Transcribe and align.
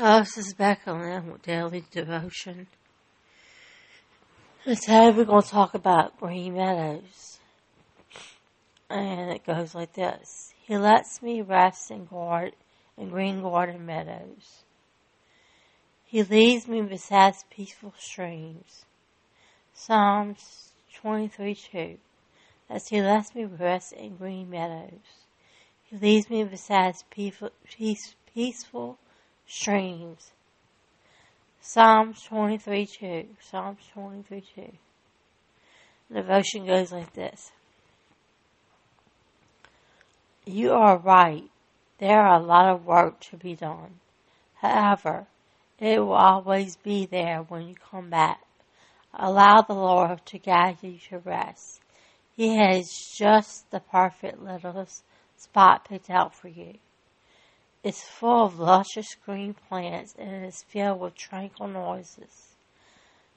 Oh, 0.00 0.20
this 0.20 0.38
is 0.38 0.54
Becca 0.54 0.92
Lynn 0.92 1.32
with 1.32 1.42
Daily 1.42 1.82
Devotion. 1.90 2.68
Today 4.64 5.10
we're 5.10 5.24
going 5.24 5.42
to 5.42 5.48
talk 5.48 5.74
about 5.74 6.20
green 6.20 6.54
meadows. 6.54 7.40
And 8.88 9.32
it 9.32 9.44
goes 9.44 9.74
like 9.74 9.94
this. 9.94 10.54
He 10.62 10.78
lets 10.78 11.20
me 11.20 11.42
rest 11.42 11.90
in, 11.90 12.04
guard, 12.04 12.52
in 12.96 13.08
green 13.08 13.42
garden 13.42 13.86
meadows. 13.86 14.62
He 16.04 16.22
leads 16.22 16.68
me 16.68 16.80
beside 16.82 17.34
peaceful 17.50 17.92
streams. 17.98 18.84
Psalms 19.74 20.74
23 20.94 21.56
2. 21.56 21.98
As 22.70 22.86
he 22.86 23.02
lets 23.02 23.34
me 23.34 23.46
rest 23.46 23.94
in 23.94 24.14
green 24.14 24.48
meadows. 24.48 25.26
He 25.82 25.96
leads 25.96 26.30
me 26.30 26.44
beside 26.44 26.94
peaceful, 27.10 27.50
peace, 27.68 28.14
peaceful 28.32 28.96
streams. 29.48 30.30
Psalms 31.60 32.22
23 32.22 32.86
2. 32.86 33.26
Psalms 33.40 33.80
23 33.92 34.42
2. 34.54 34.72
The 36.10 36.14
devotion 36.14 36.66
goes 36.66 36.92
like 36.92 37.12
this 37.14 37.50
You 40.46 40.72
are 40.72 40.98
right. 40.98 41.50
There 41.98 42.20
are 42.20 42.40
a 42.40 42.44
lot 42.44 42.72
of 42.72 42.86
work 42.86 43.20
to 43.30 43.36
be 43.36 43.54
done. 43.54 43.98
However, 44.60 45.26
it 45.78 45.98
will 45.98 46.12
always 46.12 46.76
be 46.76 47.06
there 47.06 47.44
when 47.48 47.68
you 47.68 47.74
come 47.74 48.10
back. 48.10 48.42
Allow 49.14 49.62
the 49.62 49.74
Lord 49.74 50.24
to 50.26 50.38
guide 50.38 50.78
you 50.82 50.98
to 51.08 51.18
rest. 51.18 51.80
He 52.36 52.56
has 52.56 52.92
just 53.16 53.70
the 53.70 53.80
perfect 53.80 54.40
little 54.40 54.86
spot 55.36 55.88
picked 55.88 56.10
out 56.10 56.34
for 56.34 56.48
you. 56.48 56.74
It's 57.88 58.02
full 58.02 58.44
of 58.44 58.58
luscious 58.58 59.14
green 59.24 59.54
plants 59.54 60.14
and 60.18 60.28
it 60.28 60.46
is 60.46 60.62
filled 60.68 61.00
with 61.00 61.14
tranquil 61.14 61.68
noises. 61.68 62.54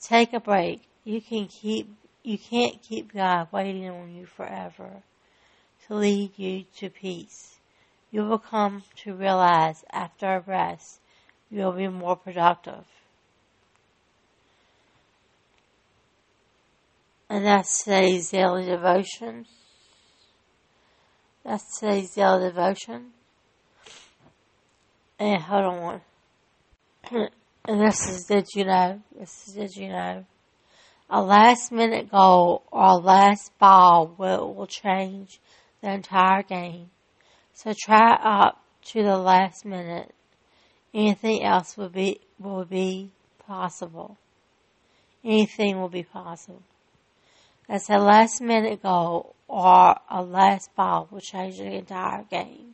Take 0.00 0.32
a 0.32 0.38
break. 0.38 0.82
You 1.02 1.20
can 1.20 1.48
keep 1.48 1.92
you 2.22 2.38
can't 2.38 2.80
keep 2.80 3.12
God 3.12 3.48
waiting 3.50 3.90
on 3.90 4.14
you 4.14 4.24
forever 4.24 5.02
to 5.84 5.94
lead 5.96 6.38
you 6.38 6.64
to 6.76 6.88
peace. 6.90 7.56
You 8.12 8.22
will 8.22 8.38
come 8.38 8.84
to 9.02 9.14
realize 9.16 9.84
after 9.90 10.36
a 10.36 10.40
rest 10.40 11.00
you 11.50 11.62
will 11.64 11.72
be 11.72 11.88
more 11.88 12.14
productive. 12.14 12.84
And 17.28 17.44
that's 17.44 17.82
today's 17.82 18.30
daily 18.30 18.66
devotion. 18.66 19.46
That's 21.42 21.80
today's 21.80 22.14
daily 22.14 22.44
devotion. 22.44 23.06
And 25.18 25.40
hold 25.40 25.64
on. 25.64 26.00
and 27.10 27.80
this 27.80 28.06
is 28.06 28.24
did 28.24 28.46
you 28.54 28.64
know? 28.64 29.00
This 29.18 29.48
is 29.48 29.54
did 29.54 29.76
you 29.76 29.88
know? 29.88 30.26
A 31.08 31.22
last 31.22 31.72
minute 31.72 32.10
goal 32.10 32.64
or 32.70 32.84
a 32.84 32.96
last 32.96 33.56
ball 33.58 34.14
will, 34.18 34.52
will 34.52 34.66
change 34.66 35.40
the 35.80 35.90
entire 35.90 36.42
game. 36.42 36.90
So 37.54 37.72
try 37.78 38.12
up 38.22 38.62
to 38.86 39.02
the 39.02 39.16
last 39.16 39.64
minute. 39.64 40.12
Anything 40.92 41.44
else 41.44 41.76
will 41.76 41.88
be 41.88 42.20
will 42.38 42.64
be 42.64 43.10
possible. 43.46 44.18
Anything 45.24 45.80
will 45.80 45.88
be 45.88 46.02
possible. 46.02 46.62
That's 47.68 47.88
a 47.88 47.98
last 47.98 48.42
minute 48.42 48.82
goal 48.82 49.34
or 49.48 49.96
a 50.10 50.22
last 50.22 50.74
ball 50.76 51.08
will 51.10 51.20
change 51.20 51.58
the 51.58 51.72
entire 51.72 52.24
game. 52.24 52.65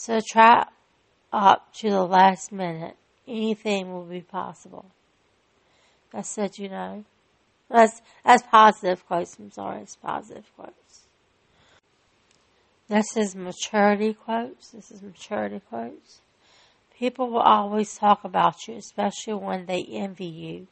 So 0.00 0.20
try 0.20 0.64
up 1.32 1.74
to 1.78 1.90
the 1.90 2.04
last 2.04 2.52
minute. 2.52 2.96
Anything 3.26 3.92
will 3.92 4.04
be 4.04 4.20
possible. 4.20 4.86
That's 6.12 6.28
said, 6.28 6.56
you 6.56 6.68
know. 6.68 7.04
That's, 7.68 8.00
that's 8.24 8.44
positive 8.44 9.04
quotes. 9.08 9.36
I'm 9.40 9.50
sorry, 9.50 9.82
it's 9.82 9.96
positive 9.96 10.48
quotes. 10.54 11.08
This 12.88 13.16
is 13.16 13.34
maturity 13.34 14.14
quotes. 14.14 14.70
This 14.70 14.92
is 14.92 15.02
maturity 15.02 15.60
quotes. 15.68 16.20
People 16.96 17.30
will 17.30 17.40
always 17.40 17.98
talk 17.98 18.22
about 18.22 18.68
you, 18.68 18.76
especially 18.76 19.34
when 19.34 19.66
they 19.66 19.84
envy 19.90 20.26
you 20.26 20.68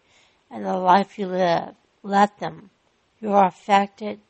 and 0.53 0.65
the 0.65 0.75
life 0.75 1.19
you 1.19 1.27
live. 1.27 1.75
Let 2.05 2.39
them. 2.39 2.71
You 3.21 3.33
are 3.33 3.49
affected. 3.49 4.21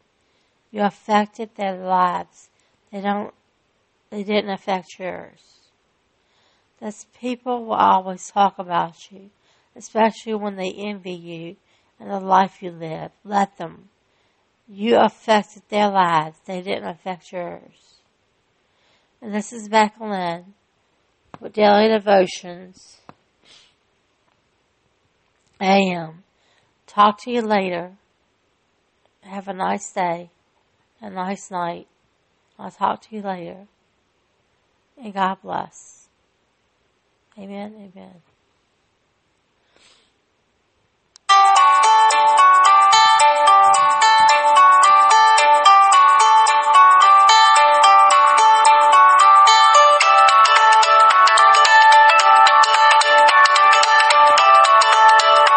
You 0.71 0.81
affected 0.85 1.51
their 1.55 1.77
lives. 1.77 2.49
They 2.91 3.03
don't 3.03 3.35
they 4.11 4.23
didn't 4.23 4.51
affect 4.51 4.99
yours. 4.99 5.57
Thus, 6.81 7.07
people 7.19 7.65
will 7.65 7.75
always 7.75 8.31
talk 8.31 8.59
about 8.59 9.11
you, 9.11 9.31
especially 9.75 10.35
when 10.35 10.57
they 10.57 10.73
envy 10.73 11.13
you 11.13 11.57
and 11.99 12.11
the 12.11 12.21
life 12.21 12.63
you 12.63 12.71
live. 12.71 13.13
Let 13.25 13.57
them. 13.57 13.89
You 14.69 14.97
affected 14.97 15.63
their 15.69 15.89
lives. 15.89 16.37
They 16.45 16.61
didn't 16.61 16.89
affect 16.89 17.33
yours. 17.33 18.01
And 19.23 19.35
this 19.35 19.53
is 19.53 19.71
Lynn 19.71 20.55
with 21.41 21.55
Daily 21.55 21.89
Devotions. 21.89 22.99
AM. 25.61 26.25
Talk 26.87 27.23
to 27.23 27.31
you 27.31 27.41
later. 27.41 27.93
Have 29.23 29.49
a 29.49 29.55
nice 29.55 29.91
day. 29.93 30.31
A 31.01 31.09
nice 31.09 31.51
night. 31.51 31.89
I'll 32.59 32.71
talk 32.71 33.03
to 33.03 33.17
you 33.17 33.23
later 33.23 33.67
and 35.03 35.15
God 35.15 35.39
bless. 35.43 36.09
Amen. 37.39 37.93
Amen. 37.95 38.23